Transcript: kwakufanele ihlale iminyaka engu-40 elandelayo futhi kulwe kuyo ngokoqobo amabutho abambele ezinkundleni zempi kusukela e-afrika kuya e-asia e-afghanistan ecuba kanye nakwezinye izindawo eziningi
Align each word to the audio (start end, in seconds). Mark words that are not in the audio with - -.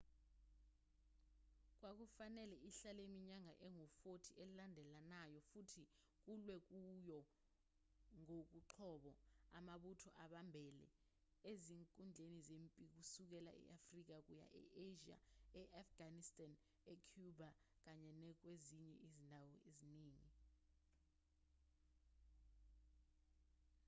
kwakufanele 1.77 2.55
ihlale 2.69 3.01
iminyaka 3.09 3.51
engu-40 3.65 4.23
elandelayo 4.43 5.39
futhi 5.51 5.83
kulwe 6.23 6.55
kuyo 6.67 7.19
ngokoqobo 8.21 9.11
amabutho 9.57 10.09
abambele 10.23 10.85
ezinkundleni 11.51 12.39
zempi 12.47 12.83
kusukela 12.93 13.51
e-afrika 13.63 14.15
kuya 14.25 14.47
e-asia 14.61 15.17
e-afghanistan 15.61 16.51
ecuba 16.93 17.49
kanye 17.83 18.11
nakwezinye 18.21 18.93
izindawo 19.05 19.55
eziningi 19.69 20.27